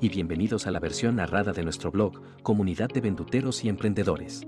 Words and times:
y 0.00 0.08
bienvenidos 0.08 0.66
a 0.66 0.70
la 0.70 0.78
versión 0.78 1.16
narrada 1.16 1.52
de 1.52 1.64
nuestro 1.64 1.90
blog, 1.90 2.42
Comunidad 2.42 2.88
de 2.88 3.00
Venduteros 3.00 3.64
y 3.64 3.68
Emprendedores. 3.68 4.42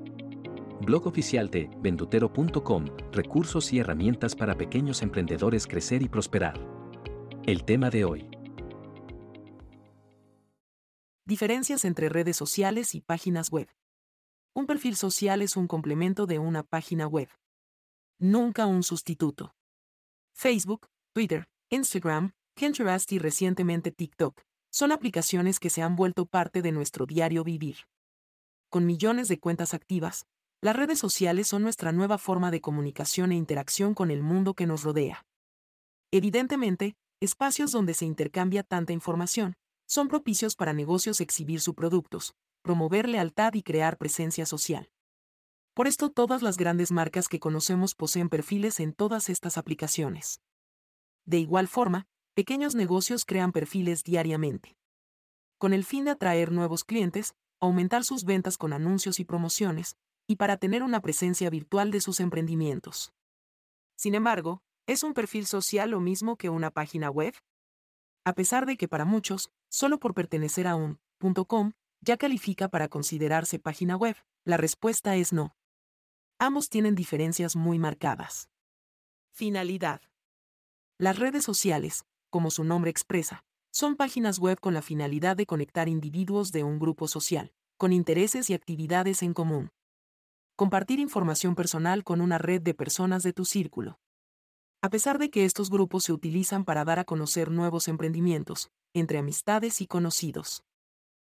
Blog 0.80 1.06
oficial 1.06 1.50
de 1.50 1.68
vendutero.com, 1.80 2.86
recursos 3.12 3.72
y 3.72 3.80
herramientas 3.80 4.36
para 4.36 4.56
pequeños 4.56 5.02
emprendedores 5.02 5.66
crecer 5.66 6.02
y 6.02 6.08
prosperar. 6.08 6.54
El 7.46 7.64
tema 7.64 7.90
de 7.90 8.04
hoy. 8.04 8.30
Diferencias 11.26 11.84
entre 11.84 12.08
redes 12.08 12.36
sociales 12.36 12.94
y 12.94 13.00
páginas 13.00 13.50
web. 13.50 13.68
Un 14.54 14.66
perfil 14.66 14.96
social 14.96 15.42
es 15.42 15.56
un 15.56 15.66
complemento 15.66 16.26
de 16.26 16.38
una 16.38 16.62
página 16.62 17.06
web. 17.06 17.28
Nunca 18.18 18.66
un 18.66 18.82
sustituto. 18.82 19.54
Facebook, 20.32 20.88
Twitter, 21.12 21.48
Instagram, 21.70 22.32
Pinterest 22.54 23.10
y 23.12 23.18
recientemente 23.18 23.90
TikTok 23.90 24.42
son 24.70 24.92
aplicaciones 24.92 25.60
que 25.60 25.70
se 25.70 25.82
han 25.82 25.96
vuelto 25.96 26.26
parte 26.26 26.62
de 26.62 26.72
nuestro 26.72 27.06
diario 27.06 27.44
vivir. 27.44 27.76
Con 28.68 28.86
millones 28.86 29.28
de 29.28 29.38
cuentas 29.40 29.74
activas, 29.74 30.26
las 30.62 30.76
redes 30.76 30.98
sociales 30.98 31.48
son 31.48 31.62
nuestra 31.62 31.90
nueva 31.92 32.18
forma 32.18 32.50
de 32.50 32.60
comunicación 32.60 33.32
e 33.32 33.36
interacción 33.36 33.94
con 33.94 34.10
el 34.10 34.22
mundo 34.22 34.54
que 34.54 34.66
nos 34.66 34.84
rodea. 34.84 35.26
Evidentemente, 36.12 36.96
espacios 37.20 37.72
donde 37.72 37.94
se 37.94 38.04
intercambia 38.04 38.62
tanta 38.62 38.92
información, 38.92 39.54
son 39.86 40.08
propicios 40.08 40.54
para 40.54 40.72
negocios 40.72 41.20
exhibir 41.20 41.60
sus 41.60 41.74
productos, 41.74 42.34
promover 42.62 43.08
lealtad 43.08 43.54
y 43.54 43.62
crear 43.62 43.96
presencia 43.96 44.46
social. 44.46 44.90
Por 45.74 45.86
esto 45.86 46.10
todas 46.10 46.42
las 46.42 46.56
grandes 46.56 46.92
marcas 46.92 47.28
que 47.28 47.40
conocemos 47.40 47.94
poseen 47.94 48.28
perfiles 48.28 48.80
en 48.80 48.92
todas 48.92 49.28
estas 49.28 49.56
aplicaciones. 49.56 50.40
De 51.24 51.38
igual 51.38 51.68
forma, 51.68 52.06
pequeños 52.40 52.74
negocios 52.74 53.26
crean 53.26 53.52
perfiles 53.52 54.02
diariamente. 54.02 54.74
Con 55.58 55.74
el 55.74 55.84
fin 55.84 56.06
de 56.06 56.12
atraer 56.12 56.52
nuevos 56.52 56.84
clientes, 56.84 57.34
aumentar 57.60 58.02
sus 58.02 58.24
ventas 58.24 58.56
con 58.56 58.72
anuncios 58.72 59.20
y 59.20 59.26
promociones, 59.26 59.98
y 60.26 60.36
para 60.36 60.56
tener 60.56 60.82
una 60.82 61.02
presencia 61.02 61.50
virtual 61.50 61.90
de 61.90 62.00
sus 62.00 62.18
emprendimientos. 62.18 63.12
Sin 63.94 64.14
embargo, 64.14 64.62
¿es 64.86 65.02
un 65.02 65.12
perfil 65.12 65.44
social 65.44 65.90
lo 65.90 66.00
mismo 66.00 66.38
que 66.38 66.48
una 66.48 66.70
página 66.70 67.10
web? 67.10 67.34
A 68.24 68.32
pesar 68.32 68.64
de 68.64 68.78
que 68.78 68.88
para 68.88 69.04
muchos, 69.04 69.50
solo 69.68 70.00
por 70.00 70.14
pertenecer 70.14 70.66
a 70.66 70.76
un 70.76 70.98
.com 71.46 71.72
ya 72.00 72.16
califica 72.16 72.68
para 72.70 72.88
considerarse 72.88 73.58
página 73.58 73.98
web, 73.98 74.16
la 74.46 74.56
respuesta 74.56 75.14
es 75.14 75.34
no. 75.34 75.54
Ambos 76.38 76.70
tienen 76.70 76.94
diferencias 76.94 77.54
muy 77.54 77.78
marcadas. 77.78 78.48
Finalidad. 79.30 80.00
Las 80.96 81.18
redes 81.18 81.44
sociales, 81.44 82.06
como 82.30 82.50
su 82.50 82.64
nombre 82.64 82.90
expresa, 82.90 83.44
son 83.72 83.96
páginas 83.96 84.38
web 84.38 84.58
con 84.58 84.74
la 84.74 84.82
finalidad 84.82 85.36
de 85.36 85.46
conectar 85.46 85.88
individuos 85.88 86.50
de 86.52 86.64
un 86.64 86.78
grupo 86.78 87.06
social, 87.06 87.52
con 87.76 87.92
intereses 87.92 88.50
y 88.50 88.54
actividades 88.54 89.22
en 89.22 89.34
común. 89.34 89.70
Compartir 90.56 90.98
información 90.98 91.54
personal 91.54 92.04
con 92.04 92.20
una 92.20 92.38
red 92.38 92.60
de 92.62 92.74
personas 92.74 93.22
de 93.22 93.32
tu 93.32 93.44
círculo. 93.44 93.98
A 94.82 94.90
pesar 94.90 95.18
de 95.18 95.30
que 95.30 95.44
estos 95.44 95.70
grupos 95.70 96.04
se 96.04 96.12
utilizan 96.12 96.64
para 96.64 96.84
dar 96.84 96.98
a 96.98 97.04
conocer 97.04 97.50
nuevos 97.50 97.86
emprendimientos, 97.88 98.70
entre 98.94 99.18
amistades 99.18 99.80
y 99.80 99.86
conocidos. 99.86 100.62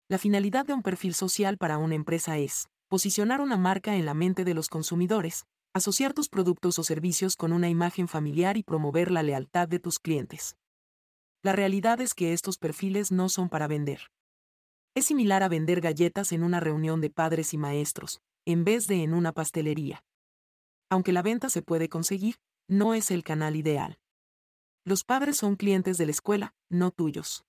La 0.09 0.17
finalidad 0.17 0.65
de 0.65 0.73
un 0.73 0.83
perfil 0.83 1.13
social 1.13 1.57
para 1.57 1.77
una 1.77 1.95
empresa 1.95 2.37
es 2.37 2.67
posicionar 2.87 3.41
una 3.41 3.57
marca 3.57 3.95
en 3.95 4.05
la 4.05 4.13
mente 4.13 4.43
de 4.43 4.53
los 4.53 4.67
consumidores, 4.67 5.45
asociar 5.73 6.13
tus 6.13 6.27
productos 6.27 6.77
o 6.79 6.83
servicios 6.83 7.35
con 7.35 7.53
una 7.53 7.69
imagen 7.69 8.07
familiar 8.07 8.57
y 8.57 8.63
promover 8.63 9.11
la 9.11 9.23
lealtad 9.23 9.67
de 9.67 9.79
tus 9.79 9.99
clientes. 9.99 10.55
La 11.43 11.53
realidad 11.53 11.99
es 12.01 12.13
que 12.13 12.33
estos 12.33 12.57
perfiles 12.57 13.11
no 13.11 13.27
son 13.27 13.49
para 13.49 13.67
vender. 13.67 14.11
Es 14.93 15.05
similar 15.05 15.41
a 15.41 15.49
vender 15.49 15.81
galletas 15.81 16.31
en 16.33 16.43
una 16.43 16.59
reunión 16.59 17.01
de 17.01 17.09
padres 17.09 17.53
y 17.53 17.57
maestros, 17.57 18.21
en 18.45 18.63
vez 18.63 18.87
de 18.87 19.03
en 19.03 19.13
una 19.13 19.31
pastelería. 19.31 20.03
Aunque 20.89 21.13
la 21.13 21.21
venta 21.21 21.49
se 21.49 21.61
puede 21.61 21.89
conseguir, 21.89 22.35
no 22.67 22.93
es 22.93 23.09
el 23.09 23.23
canal 23.23 23.55
ideal. 23.55 23.97
Los 24.83 25.03
padres 25.03 25.37
son 25.37 25.55
clientes 25.55 25.97
de 25.97 26.05
la 26.05 26.11
escuela, 26.11 26.53
no 26.69 26.91
tuyos. 26.91 27.45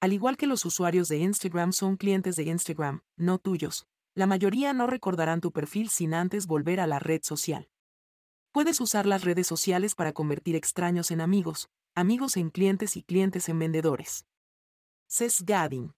Al 0.00 0.12
igual 0.12 0.36
que 0.36 0.46
los 0.46 0.64
usuarios 0.64 1.08
de 1.08 1.18
Instagram 1.18 1.72
son 1.72 1.96
clientes 1.96 2.36
de 2.36 2.44
Instagram, 2.44 3.02
no 3.16 3.38
tuyos, 3.38 3.86
la 4.14 4.26
mayoría 4.26 4.72
no 4.72 4.86
recordarán 4.86 5.40
tu 5.40 5.52
perfil 5.52 5.88
sin 5.88 6.14
antes 6.14 6.46
volver 6.46 6.80
a 6.80 6.86
la 6.86 6.98
red 6.98 7.22
social. 7.22 7.68
Puedes 8.52 8.80
usar 8.80 9.06
las 9.06 9.24
redes 9.24 9.46
sociales 9.46 9.94
para 9.94 10.12
convertir 10.12 10.56
extraños 10.56 11.10
en 11.10 11.20
amigos, 11.20 11.70
amigos 11.94 12.38
en 12.38 12.48
clientes 12.48 12.96
y 12.96 13.02
clientes 13.02 13.50
en 13.50 13.58
vendedores. 13.58 14.24
Sesgading. 15.08 15.92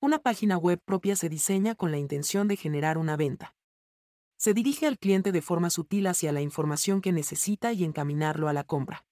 Una 0.00 0.18
página 0.18 0.58
web 0.58 0.80
propia 0.84 1.14
se 1.14 1.28
diseña 1.28 1.76
con 1.76 1.92
la 1.92 1.98
intención 1.98 2.48
de 2.48 2.56
generar 2.56 2.98
una 2.98 3.16
venta. 3.16 3.54
Se 4.36 4.54
dirige 4.54 4.88
al 4.88 4.98
cliente 4.98 5.30
de 5.30 5.40
forma 5.40 5.70
sutil 5.70 6.08
hacia 6.08 6.32
la 6.32 6.40
información 6.40 7.00
que 7.00 7.12
necesita 7.12 7.72
y 7.72 7.84
encaminarlo 7.84 8.48
a 8.48 8.52
la 8.52 8.64
compra. 8.64 9.06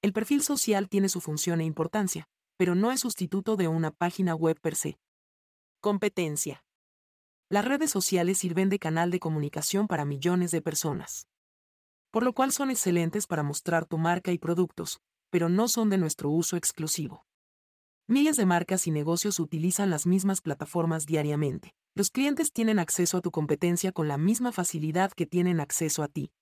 El 0.00 0.12
perfil 0.12 0.42
social 0.42 0.88
tiene 0.88 1.08
su 1.08 1.20
función 1.20 1.60
e 1.60 1.64
importancia, 1.64 2.28
pero 2.56 2.76
no 2.76 2.92
es 2.92 3.00
sustituto 3.00 3.56
de 3.56 3.66
una 3.66 3.90
página 3.90 4.36
web 4.36 4.60
per 4.60 4.76
se. 4.76 4.96
Competencia. 5.80 6.64
Las 7.48 7.64
redes 7.64 7.90
sociales 7.90 8.38
sirven 8.38 8.68
de 8.68 8.78
canal 8.78 9.10
de 9.10 9.18
comunicación 9.18 9.88
para 9.88 10.04
millones 10.04 10.52
de 10.52 10.62
personas. 10.62 11.26
Por 12.12 12.22
lo 12.22 12.32
cual 12.32 12.52
son 12.52 12.70
excelentes 12.70 13.26
para 13.26 13.42
mostrar 13.42 13.86
tu 13.86 13.98
marca 13.98 14.30
y 14.30 14.38
productos, 14.38 15.00
pero 15.36 15.50
no 15.50 15.68
son 15.68 15.90
de 15.90 15.98
nuestro 15.98 16.30
uso 16.30 16.56
exclusivo. 16.56 17.26
Miles 18.06 18.38
de 18.38 18.46
marcas 18.46 18.86
y 18.86 18.90
negocios 18.90 19.38
utilizan 19.38 19.90
las 19.90 20.06
mismas 20.06 20.40
plataformas 20.40 21.04
diariamente. 21.04 21.74
Los 21.94 22.08
clientes 22.08 22.54
tienen 22.54 22.78
acceso 22.78 23.18
a 23.18 23.20
tu 23.20 23.30
competencia 23.30 23.92
con 23.92 24.08
la 24.08 24.16
misma 24.16 24.50
facilidad 24.50 25.12
que 25.12 25.26
tienen 25.26 25.60
acceso 25.60 26.02
a 26.02 26.08
ti. 26.08 26.32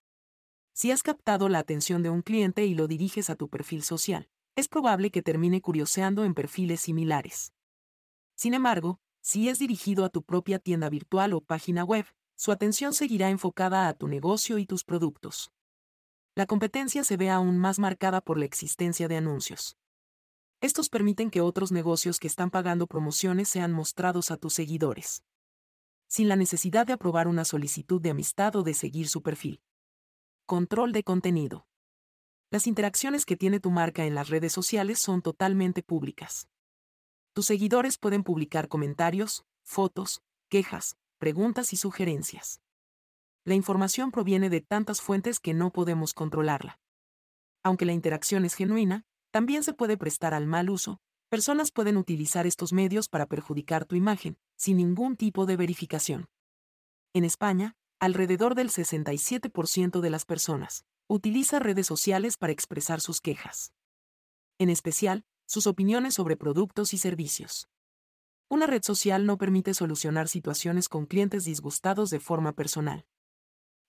Si 0.74 0.92
has 0.92 1.02
captado 1.02 1.48
la 1.48 1.58
atención 1.58 2.04
de 2.04 2.10
un 2.10 2.22
cliente 2.22 2.66
y 2.66 2.76
lo 2.76 2.86
diriges 2.86 3.30
a 3.30 3.34
tu 3.34 3.48
perfil 3.48 3.82
social, 3.82 4.28
es 4.54 4.68
probable 4.68 5.10
que 5.10 5.22
termine 5.22 5.60
curioseando 5.60 6.24
en 6.24 6.32
perfiles 6.32 6.78
similares. 6.78 7.52
Sin 8.36 8.54
embargo, 8.54 9.00
si 9.22 9.48
es 9.48 9.58
dirigido 9.58 10.04
a 10.04 10.08
tu 10.08 10.22
propia 10.22 10.60
tienda 10.60 10.88
virtual 10.88 11.32
o 11.32 11.40
página 11.40 11.82
web, 11.82 12.06
su 12.36 12.52
atención 12.52 12.94
seguirá 12.94 13.30
enfocada 13.30 13.88
a 13.88 13.94
tu 13.94 14.06
negocio 14.06 14.58
y 14.58 14.66
tus 14.66 14.84
productos 14.84 15.50
la 16.36 16.46
competencia 16.46 17.04
se 17.04 17.16
ve 17.16 17.30
aún 17.30 17.58
más 17.58 17.78
marcada 17.78 18.20
por 18.20 18.38
la 18.38 18.44
existencia 18.44 19.06
de 19.06 19.16
anuncios. 19.16 19.76
Estos 20.60 20.88
permiten 20.88 21.30
que 21.30 21.40
otros 21.40 21.70
negocios 21.70 22.18
que 22.18 22.26
están 22.26 22.50
pagando 22.50 22.88
promociones 22.88 23.48
sean 23.48 23.72
mostrados 23.72 24.32
a 24.32 24.36
tus 24.36 24.54
seguidores. 24.54 25.22
Sin 26.08 26.28
la 26.28 26.34
necesidad 26.34 26.86
de 26.86 26.92
aprobar 26.92 27.28
una 27.28 27.44
solicitud 27.44 28.00
de 28.00 28.10
amistad 28.10 28.56
o 28.56 28.64
de 28.64 28.74
seguir 28.74 29.08
su 29.08 29.22
perfil. 29.22 29.60
Control 30.44 30.92
de 30.92 31.04
contenido. 31.04 31.68
Las 32.50 32.66
interacciones 32.66 33.26
que 33.26 33.36
tiene 33.36 33.60
tu 33.60 33.70
marca 33.70 34.04
en 34.04 34.14
las 34.14 34.28
redes 34.28 34.52
sociales 34.52 34.98
son 34.98 35.22
totalmente 35.22 35.82
públicas. 35.82 36.48
Tus 37.32 37.46
seguidores 37.46 37.96
pueden 37.96 38.24
publicar 38.24 38.68
comentarios, 38.68 39.44
fotos, 39.62 40.20
quejas, 40.48 40.96
preguntas 41.18 41.72
y 41.72 41.76
sugerencias 41.76 42.63
la 43.44 43.54
información 43.54 44.10
proviene 44.10 44.48
de 44.48 44.62
tantas 44.62 45.02
fuentes 45.02 45.38
que 45.38 45.52
no 45.52 45.70
podemos 45.70 46.14
controlarla. 46.14 46.80
Aunque 47.62 47.84
la 47.84 47.92
interacción 47.92 48.44
es 48.46 48.54
genuina, 48.54 49.04
también 49.30 49.62
se 49.62 49.74
puede 49.74 49.98
prestar 49.98 50.32
al 50.32 50.46
mal 50.46 50.70
uso. 50.70 50.98
Personas 51.28 51.70
pueden 51.70 51.98
utilizar 51.98 52.46
estos 52.46 52.72
medios 52.72 53.08
para 53.08 53.26
perjudicar 53.26 53.84
tu 53.84 53.96
imagen, 53.96 54.38
sin 54.56 54.78
ningún 54.78 55.16
tipo 55.16 55.44
de 55.44 55.56
verificación. 55.56 56.26
En 57.12 57.24
España, 57.24 57.76
alrededor 58.00 58.54
del 58.54 58.70
67% 58.70 60.00
de 60.00 60.10
las 60.10 60.24
personas 60.24 60.84
utiliza 61.06 61.58
redes 61.58 61.86
sociales 61.86 62.38
para 62.38 62.52
expresar 62.52 63.02
sus 63.02 63.20
quejas. 63.20 63.74
En 64.58 64.70
especial, 64.70 65.24
sus 65.46 65.66
opiniones 65.66 66.14
sobre 66.14 66.38
productos 66.38 66.94
y 66.94 66.98
servicios. 66.98 67.68
Una 68.48 68.66
red 68.66 68.82
social 68.82 69.26
no 69.26 69.36
permite 69.36 69.74
solucionar 69.74 70.28
situaciones 70.28 70.88
con 70.88 71.04
clientes 71.04 71.44
disgustados 71.44 72.08
de 72.08 72.20
forma 72.20 72.52
personal 72.52 73.04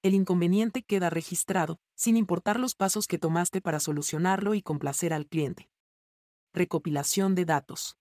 el 0.06 0.13
inconveniente 0.13 0.84
queda 0.84 1.10
registrado, 1.10 1.80
sin 1.96 2.16
importar 2.16 2.60
los 2.60 2.75
pasos 2.75 3.07
que 3.07 3.18
tomaste 3.18 3.60
para 3.60 3.80
solucionarlo 3.80 4.54
y 4.54 4.62
complacer 4.62 5.13
al 5.13 5.25
cliente. 5.25 5.68
Recopilación 6.54 7.34
de 7.34 7.46
datos. 7.46 7.98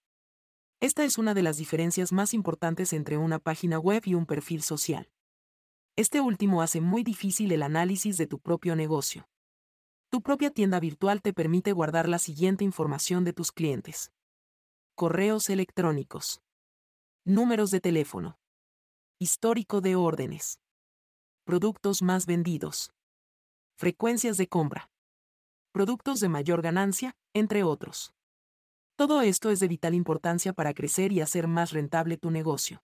Esta 0.81 1.05
es 1.05 1.17
una 1.17 1.33
de 1.33 1.43
las 1.43 1.57
diferencias 1.57 2.13
más 2.13 2.35
importantes 2.35 2.93
entre 2.93 3.17
una 3.17 3.39
página 3.39 3.79
web 3.79 4.03
y 4.05 4.13
un 4.13 4.27
perfil 4.27 4.63
social. 4.63 5.11
Este 5.97 6.21
último 6.21 6.61
hace 6.61 6.83
muy 6.83 7.05
difícil 7.05 7.53
el 7.53 7.63
análisis 7.63 8.19
de 8.19 8.27
tu 8.27 8.39
propio 8.39 8.77
negocio. 8.77 9.27
Tu 10.11 10.21
propia 10.21 10.51
tienda 10.51 10.81
virtual 10.81 11.23
te 11.23 11.33
permite 11.33 11.73
guardar 11.73 12.07
la 12.07 12.19
siguiente 12.19 12.65
información 12.65 13.25
de 13.25 13.33
tus 13.33 13.51
clientes. 13.51 14.13
Correos 14.95 15.49
electrónicos. 15.49 16.43
Números 17.25 17.71
de 17.71 17.81
teléfono. 17.81 18.39
Histórico 19.19 19.81
de 19.81 19.97
órdenes. 19.97 20.61
Productos 21.47 22.01
más 22.01 22.25
vendidos. 22.25 22.95
Frecuencias 23.77 24.39
de 24.39 24.49
compra. 24.49 24.91
Productos 25.73 26.21
de 26.21 26.31
mayor 26.31 26.63
ganancia, 26.63 27.17
entre 27.35 27.63
otros. 27.63 28.15
Todo 28.97 29.21
esto 29.21 29.51
es 29.51 29.61
de 29.61 29.69
vital 29.69 29.93
importancia 29.93 30.55
para 30.55 30.73
crecer 30.73 31.13
y 31.13 31.21
hacer 31.21 31.47
más 31.47 31.73
rentable 31.73 32.17
tu 32.17 32.31
negocio. 32.31 32.83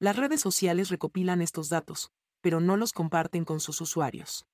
Las 0.00 0.16
redes 0.16 0.40
sociales 0.40 0.88
recopilan 0.88 1.40
estos 1.40 1.68
datos, 1.68 2.10
pero 2.40 2.58
no 2.58 2.76
los 2.76 2.92
comparten 2.92 3.44
con 3.44 3.60
sus 3.60 3.80
usuarios. 3.80 4.44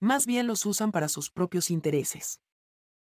Más 0.00 0.24
bien 0.24 0.46
los 0.46 0.64
usan 0.64 0.90
para 0.90 1.10
sus 1.10 1.30
propios 1.30 1.70
intereses. 1.70 2.40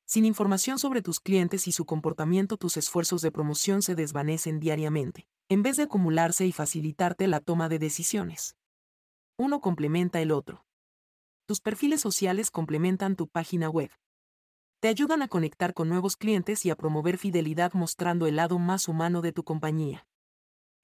Sin 0.08 0.26
información 0.26 0.80
sobre 0.80 1.04
tus 1.04 1.20
clientes 1.20 1.68
y 1.68 1.72
su 1.72 1.86
comportamiento, 1.86 2.58
tus 2.58 2.78
esfuerzos 2.78 3.22
de 3.22 3.32
promoción 3.32 3.84
se 3.84 3.94
desvanecen 3.94 4.60
diariamente, 4.60 5.28
en 5.50 5.62
vez 5.62 5.78
de 5.78 5.84
acumularse 5.84 6.48
y 6.48 6.52
facilitarte 6.52 7.28
la 7.28 7.42
toma 7.42 7.70
de 7.70 7.78
decisiones. 7.78 8.56
Uno 9.42 9.62
complementa 9.62 10.20
el 10.20 10.32
otro. 10.32 10.66
Tus 11.48 11.62
perfiles 11.62 12.02
sociales 12.02 12.52
complementan 12.52 13.16
tu 13.16 13.30
página 13.30 13.70
web. 13.70 13.90
Te 14.82 14.90
ayudan 14.90 15.22
a 15.22 15.30
conectar 15.30 15.74
con 15.74 15.88
nuevos 15.88 16.18
clientes 16.18 16.66
y 16.66 16.72
a 16.72 16.76
promover 16.76 17.18
fidelidad 17.18 17.72
mostrando 17.74 18.28
el 18.28 18.36
lado 18.36 18.60
más 18.60 18.90
humano 18.90 19.22
de 19.22 19.32
tu 19.32 19.46
compañía. 19.46 20.06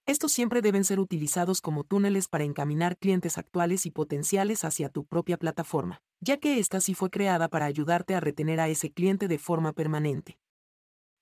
Estos 0.05 0.31
siempre 0.31 0.61
deben 0.61 0.85
ser 0.85 1.01
utilizados 1.01 1.59
como 1.59 1.83
túneles 1.83 2.29
para 2.29 2.45
encaminar 2.45 2.95
clientes 2.95 3.37
actuales 3.37 3.85
y 3.85 3.91
potenciales 3.91 4.63
hacia 4.63 4.87
tu 4.87 5.03
propia 5.03 5.35
plataforma, 5.35 6.01
ya 6.21 6.37
que 6.37 6.57
esta 6.57 6.79
sí 6.79 6.93
fue 6.93 7.09
creada 7.09 7.49
para 7.49 7.65
ayudarte 7.65 8.15
a 8.15 8.21
retener 8.21 8.61
a 8.61 8.69
ese 8.69 8.89
cliente 8.89 9.27
de 9.27 9.37
forma 9.37 9.73
permanente. 9.73 10.39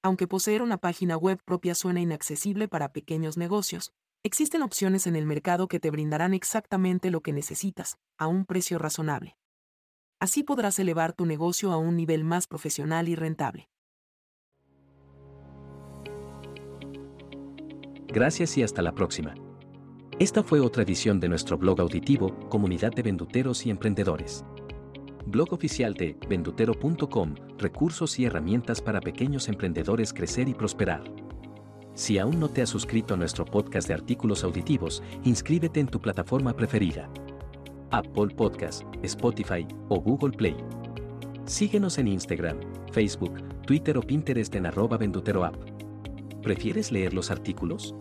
Aunque 0.04 0.28
poseer 0.28 0.62
una 0.62 0.78
página 0.78 1.18
web 1.18 1.42
propia 1.44 1.74
suena 1.74 2.00
inaccesible 2.00 2.68
para 2.68 2.94
pequeños 2.94 3.38
negocios, 3.38 3.92
existen 4.24 4.62
opciones 4.62 5.06
en 5.06 5.18
el 5.18 5.26
mercado 5.26 5.68
que 5.68 5.80
te 5.80 5.92
brindarán 5.92 6.34
exactamente 6.34 7.12
lo 7.12 7.22
que 7.22 7.34
necesitas, 7.34 7.98
a 8.18 8.28
un 8.28 8.46
precio 8.46 8.80
razonable. 8.80 9.36
Así 10.20 10.44
podrás 10.44 10.80
elevar 10.80 11.12
tu 11.12 11.26
negocio 11.26 11.74
a 11.74 11.78
un 11.78 11.98
nivel 11.98 12.24
más 12.24 12.48
profesional 12.48 13.10
y 13.10 13.16
rentable. 13.16 13.68
Gracias 18.08 18.58
y 18.58 18.64
hasta 18.64 18.82
la 18.82 18.94
próxima. 18.94 19.34
Esta 20.20 20.44
fue 20.44 20.62
otra 20.62 20.84
edición 20.84 21.20
de 21.20 21.28
nuestro 21.28 21.58
blog 21.58 21.82
auditivo, 21.82 22.48
Comunidad 22.48 22.94
de 22.94 23.02
Venduteros 23.02 23.66
y 23.66 23.72
Emprendedores. 23.72 24.46
Blog 25.26 25.52
oficial 25.52 25.96
de 25.96 26.16
vendutero.com, 26.30 27.36
recursos 27.58 28.20
y 28.20 28.26
herramientas 28.26 28.82
para 28.82 29.02
pequeños 29.02 29.50
emprendedores 29.50 30.14
crecer 30.14 30.48
y 30.48 30.54
prosperar. 30.54 31.23
Si 31.96 32.18
aún 32.18 32.40
no 32.40 32.50
te 32.50 32.64
has 32.64 32.70
suscrito 32.70 33.14
a 33.14 33.18
nuestro 33.18 33.46
podcast 33.46 33.88
de 33.88 33.94
artículos 33.94 34.44
auditivos, 34.44 35.04
inscríbete 35.24 35.80
en 35.80 35.88
tu 35.88 36.02
plataforma 36.02 36.54
preferida. 36.56 37.08
Apple 37.92 38.34
Podcast, 38.36 38.82
Spotify 39.04 39.68
o 39.90 40.02
Google 40.02 40.36
Play. 40.36 40.56
Síguenos 41.46 42.00
en 42.00 42.08
Instagram, 42.08 42.60
Facebook, 42.92 43.36
Twitter 43.68 43.96
o 44.00 44.02
Pinterest 44.02 44.56
en 44.56 44.66
arroba 44.66 44.98
venduteroapp. 44.98 45.56
¿Prefieres 46.42 46.92
leer 46.92 47.14
los 47.14 47.30
artículos? 47.30 47.94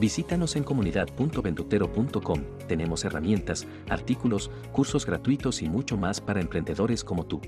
Visítanos 0.00 0.56
en 0.56 0.64
comunidad.ventutero.com. 0.64 2.40
Tenemos 2.66 3.04
herramientas, 3.04 3.68
artículos, 3.88 4.50
cursos 4.72 5.06
gratuitos 5.06 5.62
y 5.62 5.68
mucho 5.68 5.96
más 5.96 6.20
para 6.20 6.40
emprendedores 6.40 7.04
como 7.04 7.24
tú. 7.26 7.40